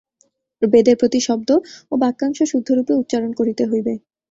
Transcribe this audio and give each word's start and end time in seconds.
বেদের 0.61 0.95
প্রতি 0.99 1.19
শব্দ 1.27 1.49
ও 1.91 2.03
বাক্যাংশ 2.03 2.39
শুদ্ধরূপে 2.51 2.93
উচ্চারণ 3.01 3.31
করিতে 3.39 3.63
হইবে। 3.65 3.93